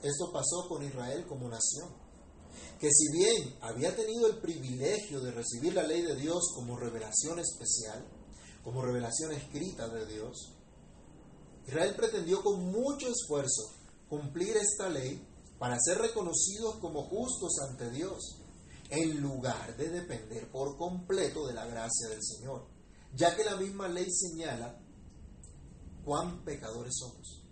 [0.02, 1.88] Esto pasó con Israel como nación,
[2.78, 7.40] que si bien había tenido el privilegio de recibir la ley de Dios como revelación
[7.40, 8.06] especial,
[8.62, 10.52] como revelación escrita de Dios,
[11.66, 13.72] Israel pretendió con mucho esfuerzo
[14.08, 15.26] cumplir esta ley
[15.58, 18.42] para ser reconocidos como justos ante Dios,
[18.90, 22.66] en lugar de depender por completo de la gracia del Señor,
[23.14, 24.80] ya que la misma ley señala
[26.04, 27.42] cuán pecadores somos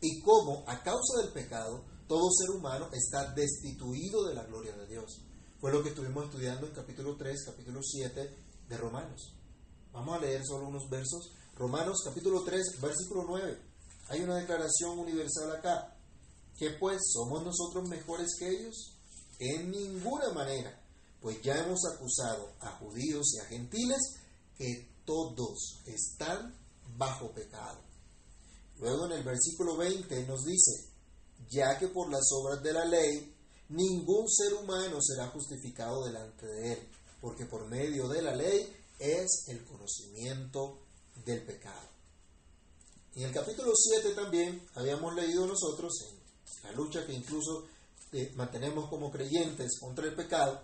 [0.00, 4.86] y cómo a causa del pecado todo ser humano está destituido de la gloria de
[4.86, 5.24] Dios.
[5.60, 8.36] Fue lo que estuvimos estudiando en capítulo 3, capítulo 7
[8.68, 9.34] de Romanos.
[9.92, 11.32] Vamos a leer solo unos versos.
[11.56, 13.58] Romanos capítulo 3, versículo 9.
[14.08, 15.94] Hay una declaración universal acá.
[16.56, 18.97] ¿Que pues somos nosotros mejores que ellos?
[19.38, 20.80] En ninguna manera,
[21.20, 24.16] pues ya hemos acusado a judíos y a gentiles
[24.56, 26.54] que todos están
[26.96, 27.80] bajo pecado.
[28.78, 30.90] Luego en el versículo 20 nos dice,
[31.50, 33.34] ya que por las obras de la ley
[33.68, 36.88] ningún ser humano será justificado delante de él,
[37.20, 40.80] porque por medio de la ley es el conocimiento
[41.24, 41.88] del pecado.
[43.14, 45.92] En el capítulo 7 también habíamos leído nosotros
[46.62, 47.66] la lucha que incluso
[48.12, 50.60] eh, mantenemos como creyentes contra el pecado,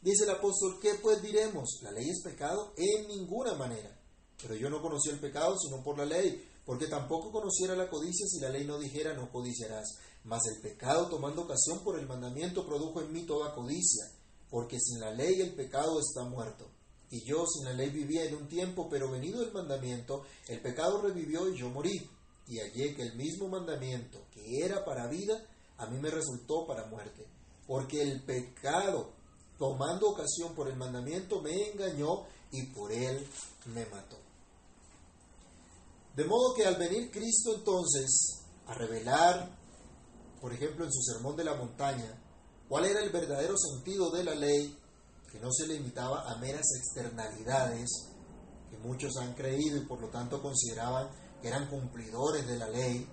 [0.00, 1.80] dice el apóstol, ¿qué pues diremos?
[1.82, 2.72] ¿La ley es pecado?
[2.76, 3.96] En ninguna manera.
[4.42, 8.26] Pero yo no conocí el pecado sino por la ley, porque tampoco conociera la codicia
[8.26, 9.98] si la ley no dijera no codiciarás.
[10.24, 14.04] Mas el pecado tomando ocasión por el mandamiento produjo en mí toda codicia,
[14.50, 16.70] porque sin la ley el pecado está muerto.
[17.10, 21.02] Y yo sin la ley vivía en un tiempo, pero venido el mandamiento, el pecado
[21.02, 22.08] revivió y yo morí.
[22.46, 25.44] Y hallé que el mismo mandamiento que era para vida,
[25.80, 27.26] a mí me resultó para muerte.
[27.66, 29.12] Porque el pecado,
[29.58, 33.26] tomando ocasión por el mandamiento, me engañó y por él
[33.66, 34.18] me mató.
[36.14, 39.56] De modo que al venir Cristo entonces a revelar,
[40.40, 42.20] por ejemplo en su sermón de la montaña,
[42.68, 44.76] cuál era el verdadero sentido de la ley,
[45.30, 47.88] que no se limitaba a meras externalidades
[48.70, 51.08] que muchos han creído y por lo tanto consideraban
[51.40, 53.08] que eran cumplidores de la ley.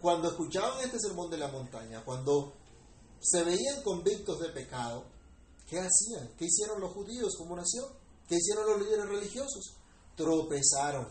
[0.00, 2.54] Cuando escuchaban este sermón de la montaña, cuando
[3.20, 5.04] se veían convictos de pecado,
[5.66, 6.34] ¿qué hacían?
[6.36, 7.86] ¿Qué hicieron los judíos como nación?
[8.28, 9.74] ¿Qué hicieron los líderes religiosos?
[10.16, 11.08] Tropezaron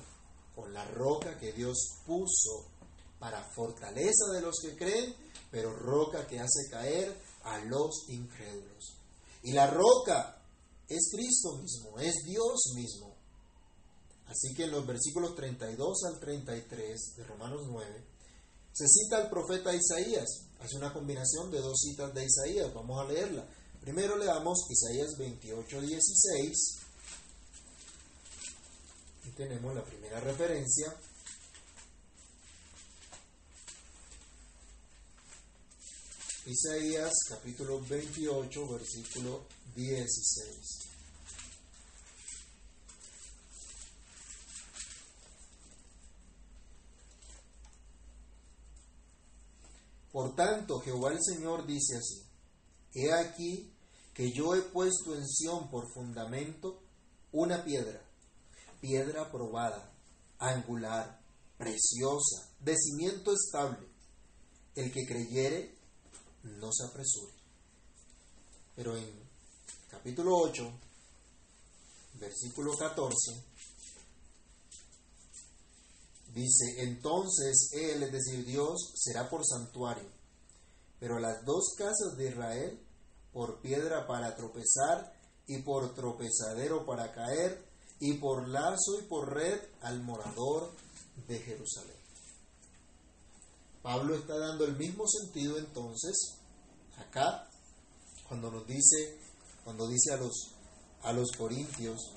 [0.56, 2.72] con la roca que Dios puso
[3.20, 5.16] para fortaleza de los que creen,
[5.50, 8.98] pero roca que hace caer a los incrédulos.
[9.44, 10.42] Y la roca
[10.88, 13.16] es Cristo mismo, es Dios mismo.
[14.28, 18.15] Así que en los versículos 32 al 33 de Romanos 9
[18.76, 20.28] se cita al profeta Isaías.
[20.60, 22.74] Hace una combinación de dos citas de Isaías.
[22.74, 23.48] Vamos a leerla.
[23.80, 26.58] Primero leamos Isaías 28, 16.
[29.24, 30.94] Y tenemos la primera referencia.
[36.46, 40.95] Isaías capítulo 28, versículo 16.
[50.16, 52.24] Por tanto, Jehová el Señor dice así,
[52.94, 53.70] He aquí
[54.14, 56.82] que yo he puesto en Sión por fundamento
[57.34, 58.02] una piedra,
[58.80, 59.94] piedra probada,
[60.40, 61.20] angular,
[61.58, 63.90] preciosa, de cimiento estable.
[64.74, 65.78] El que creyere
[66.44, 67.34] no se apresure.
[68.74, 69.22] Pero en
[69.90, 70.72] capítulo 8,
[72.14, 73.44] versículo 14,
[76.36, 80.10] dice, entonces Él, es decir, Dios, será por santuario,
[81.00, 82.80] pero las dos casas de Israel
[83.32, 85.14] por piedra para tropezar
[85.48, 87.66] y por tropezadero para caer
[88.00, 90.72] y por lazo y por red al morador
[91.28, 91.96] de Jerusalén.
[93.82, 96.38] Pablo está dando el mismo sentido entonces
[96.98, 97.48] acá
[98.28, 99.20] cuando nos dice,
[99.64, 100.54] cuando dice a los,
[101.04, 102.14] a los corintios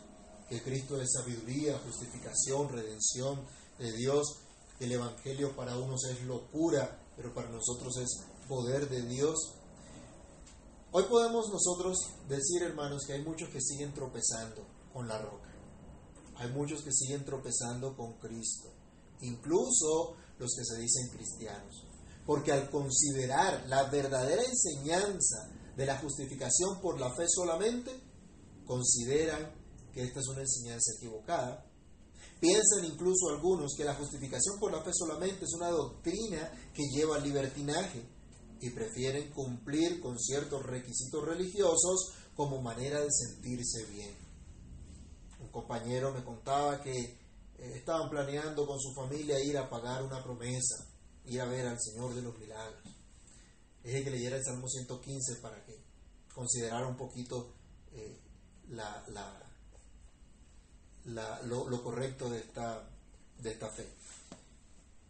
[0.48, 3.46] que Cristo es sabiduría, justificación, redención
[3.78, 4.40] de Dios,
[4.80, 9.54] el Evangelio para unos es locura, pero para nosotros es poder de Dios.
[10.90, 11.96] Hoy podemos nosotros
[12.28, 15.48] decir, hermanos, que hay muchos que siguen tropezando con la roca.
[16.36, 18.72] Hay muchos que siguen tropezando con Cristo.
[19.20, 21.84] Incluso los que se dicen cristianos.
[22.24, 27.90] Porque al considerar la verdadera enseñanza de la justificación por la fe solamente,
[28.64, 29.52] consideran
[29.92, 31.64] que esta es una enseñanza equivocada.
[32.40, 37.16] Piensan incluso algunos que la justificación por la fe solamente es una doctrina que lleva
[37.16, 38.02] al libertinaje
[38.60, 44.16] y prefieren cumplir con ciertos requisitos religiosos como manera de sentirse bien.
[45.40, 47.18] Un compañero me contaba que eh,
[47.74, 50.86] estaban planeando con su familia ir a pagar una promesa,
[51.24, 52.82] ir a ver al Señor de los Milagros.
[53.82, 55.76] Dije que leyera el Salmo 115 para que
[56.32, 57.54] considerara un poquito
[57.92, 58.20] eh,
[58.68, 59.04] la,
[61.14, 62.88] lo, correcto de esta,
[63.38, 63.88] de esta fe.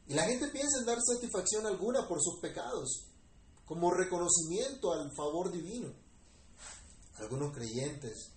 [0.06, 3.06] Y la gente piensa en dar satisfacción alguna por sus pecados,
[3.66, 5.92] como reconocimiento al favor divino.
[7.16, 8.30] Algunos creyentes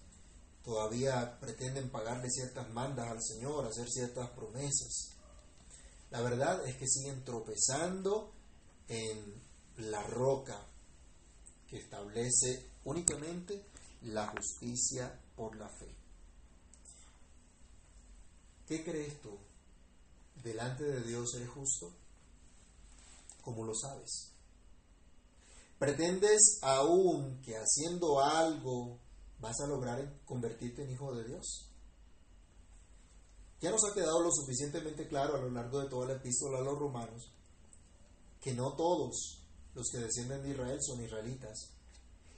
[0.64, 5.12] todavía pretenden pagarle ciertas mandas al Señor, hacer ciertas promesas.
[6.10, 8.34] La verdad es que siguen tropezando
[8.88, 9.42] en
[9.78, 10.68] la roca
[11.68, 13.66] que establece únicamente
[14.02, 16.01] la justicia por la fe.
[18.72, 19.38] ¿Qué crees tú?
[20.42, 21.92] ¿Delante de Dios eres justo?
[23.42, 24.32] ¿Cómo lo sabes?
[25.78, 28.98] ¿Pretendes aún que haciendo algo
[29.42, 31.70] vas a lograr convertirte en hijo de Dios?
[33.60, 36.64] Ya nos ha quedado lo suficientemente claro a lo largo de toda la epístola a
[36.64, 37.30] los romanos
[38.40, 39.44] que no todos
[39.76, 41.74] los que descienden de Israel son israelitas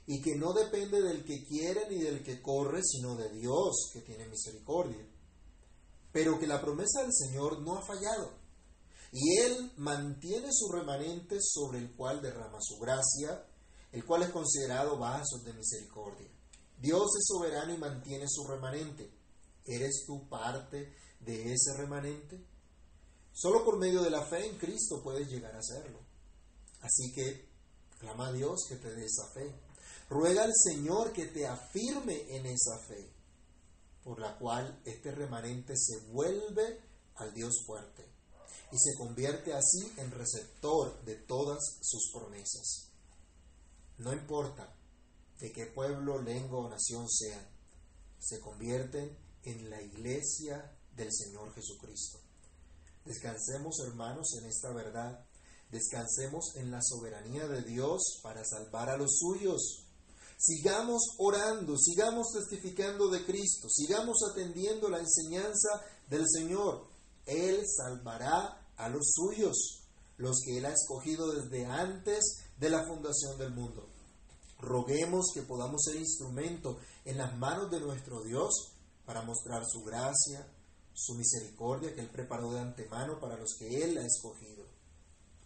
[0.08, 4.00] y que no depende del que quiere ni del que corre, sino de Dios que
[4.00, 5.13] tiene misericordia.
[6.14, 8.44] Pero que la promesa del Señor no ha fallado
[9.16, 13.46] y Él mantiene su remanente sobre el cual derrama su gracia,
[13.92, 16.28] el cual es considerado vaso de misericordia.
[16.78, 19.12] Dios es soberano y mantiene su remanente.
[19.64, 22.44] ¿Eres tú parte de ese remanente?
[23.32, 26.00] Solo por medio de la fe en Cristo puedes llegar a serlo.
[26.80, 27.48] Así que
[28.00, 29.54] clama a Dios que te dé esa fe.
[30.10, 33.13] Ruega al Señor que te afirme en esa fe,
[34.04, 36.80] por la cual este remanente se vuelve
[37.16, 38.04] al Dios fuerte
[38.70, 42.90] y se convierte así en receptor de todas sus promesas.
[43.98, 44.74] No importa
[45.40, 47.46] de qué pueblo, lengua o nación sean,
[48.18, 52.18] se convierten en la iglesia del Señor Jesucristo.
[53.04, 55.24] Descansemos, hermanos, en esta verdad.
[55.70, 59.83] Descansemos en la soberanía de Dios para salvar a los suyos.
[60.36, 65.68] Sigamos orando, sigamos testificando de Cristo, sigamos atendiendo la enseñanza
[66.08, 66.86] del Señor.
[67.26, 69.82] Él salvará a los suyos,
[70.16, 73.88] los que Él ha escogido desde antes de la fundación del mundo.
[74.58, 78.72] Roguemos que podamos ser instrumento en las manos de nuestro Dios
[79.04, 80.46] para mostrar su gracia,
[80.94, 84.64] su misericordia que Él preparó de antemano para los que Él ha escogido.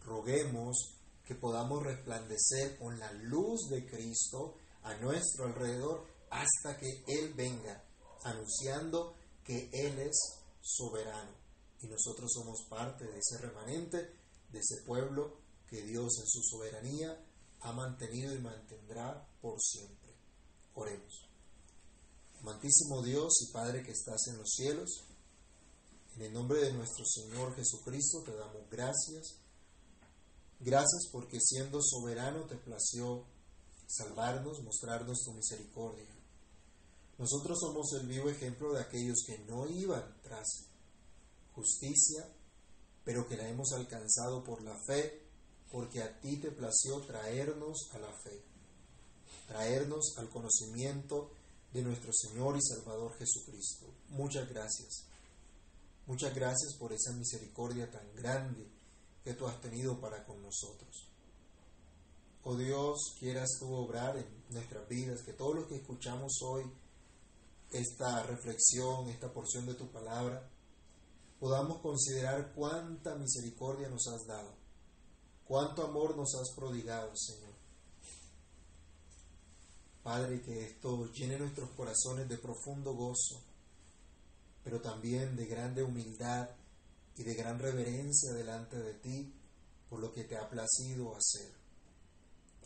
[0.00, 4.54] Roguemos que podamos resplandecer con la luz de Cristo
[4.88, 7.84] a nuestro alrededor hasta que Él venga,
[8.24, 9.14] anunciando
[9.44, 10.16] que Él es
[10.62, 11.32] soberano.
[11.80, 13.98] Y nosotros somos parte de ese remanente,
[14.50, 15.36] de ese pueblo
[15.68, 17.22] que Dios en su soberanía
[17.60, 20.14] ha mantenido y mantendrá por siempre.
[20.74, 21.28] Oremos.
[22.40, 25.04] Amantísimo Dios y Padre que estás en los cielos,
[26.16, 29.40] en el nombre de nuestro Señor Jesucristo te damos gracias.
[30.60, 33.26] Gracias porque siendo soberano te plació
[33.88, 36.14] salvarnos, mostrarnos tu misericordia.
[37.16, 40.46] Nosotros somos el vivo ejemplo de aquellos que no iban tras
[41.52, 42.32] justicia,
[43.02, 45.26] pero que la hemos alcanzado por la fe,
[45.72, 48.44] porque a ti te plació traernos a la fe,
[49.48, 51.32] traernos al conocimiento
[51.72, 53.86] de nuestro Señor y Salvador Jesucristo.
[54.10, 55.04] Muchas gracias.
[56.06, 58.66] Muchas gracias por esa misericordia tan grande
[59.24, 61.08] que tú has tenido para con nosotros.
[62.50, 66.64] Oh Dios, quieras tú obrar en nuestras vidas, que todos los que escuchamos hoy
[67.70, 70.48] esta reflexión, esta porción de tu palabra,
[71.38, 74.54] podamos considerar cuánta misericordia nos has dado,
[75.44, 77.52] cuánto amor nos has prodigado, Señor.
[80.02, 83.42] Padre, que esto llene nuestros corazones de profundo gozo,
[84.64, 86.48] pero también de grande humildad
[87.14, 89.34] y de gran reverencia delante de ti
[89.90, 91.57] por lo que te ha placido hacer.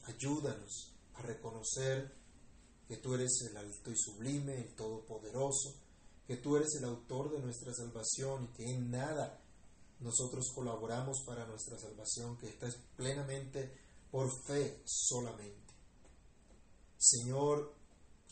[0.04, 2.12] Ayúdanos a reconocer
[2.88, 5.74] que tú eres el alto y sublime, el todopoderoso,
[6.26, 9.40] que tú eres el autor de nuestra salvación y que en nada
[10.00, 13.72] nosotros colaboramos para nuestra salvación, que esta es plenamente
[14.10, 15.72] por fe solamente.
[16.98, 17.74] Señor,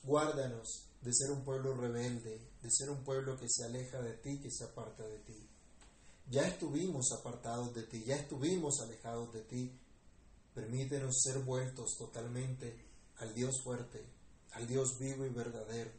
[0.05, 4.41] guárdanos de ser un pueblo rebelde, de ser un pueblo que se aleja de ti,
[4.41, 5.49] que se aparta de ti.
[6.29, 9.73] Ya estuvimos apartados de ti, ya estuvimos alejados de ti,
[10.55, 12.85] Permítenos ser vueltos totalmente
[13.19, 14.05] al Dios fuerte,
[14.53, 15.91] al Dios vivo y verdadero.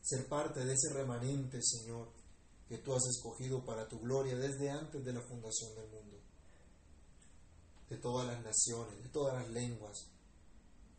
[0.00, 2.10] ser parte de ese remanente, Señor,
[2.68, 6.18] que tú has escogido para tu gloria desde antes de la fundación del mundo,
[7.88, 10.10] de todas las naciones, de todas las lenguas.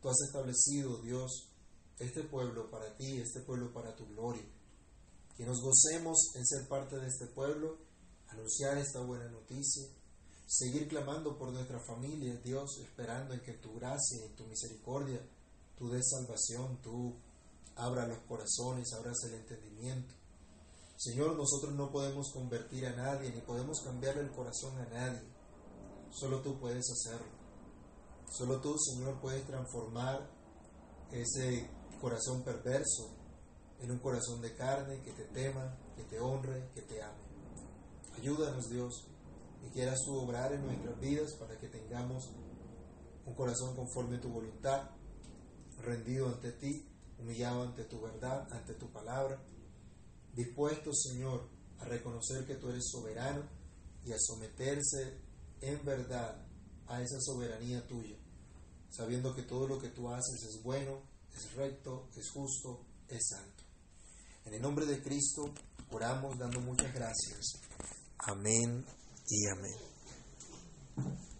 [0.00, 1.50] Tú has establecido, Dios,
[1.98, 4.44] este pueblo para ti, este pueblo para tu gloria.
[5.36, 7.78] Que nos gocemos en ser parte de este pueblo,
[8.28, 9.84] anunciar esta buena noticia,
[10.46, 15.20] seguir clamando por nuestra familia, Dios, esperando en que tu gracia en tu misericordia
[15.76, 17.14] tú des salvación, tú
[17.76, 20.14] abra los corazones, abras el entendimiento.
[20.96, 25.22] Señor, nosotros no podemos convertir a nadie, ni podemos cambiar el corazón a nadie.
[26.10, 27.32] Solo tú puedes hacerlo.
[28.30, 30.30] Solo tú, Señor, puedes transformar
[31.10, 31.68] ese
[32.00, 33.10] corazón perverso
[33.80, 37.22] en un corazón de carne que te tema, que te honre, que te ame.
[38.16, 39.06] Ayúdanos, Dios,
[39.66, 42.30] y quieras tú obrar en nuestras vidas para que tengamos
[43.24, 44.90] un corazón conforme a tu voluntad,
[45.78, 46.88] rendido ante ti
[47.18, 49.42] humillado ante tu verdad, ante tu palabra,
[50.34, 51.48] dispuesto, Señor,
[51.78, 53.42] a reconocer que tú eres soberano
[54.04, 55.20] y a someterse
[55.60, 56.46] en verdad
[56.86, 58.16] a esa soberanía tuya,
[58.90, 61.02] sabiendo que todo lo que tú haces es bueno,
[61.34, 63.64] es recto, es justo, es santo.
[64.44, 65.54] En el nombre de Cristo
[65.90, 67.60] oramos dando muchas gracias.
[68.18, 68.84] Amén
[69.28, 69.74] y amén.